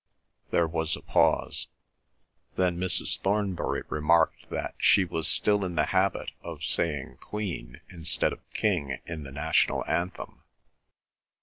[0.49, 1.67] There was a pause.
[2.55, 3.19] Then Mrs.
[3.19, 8.97] Thornbury remarked that she was still in the habit of saying Queen instead of King
[9.05, 10.41] in the National Anthem.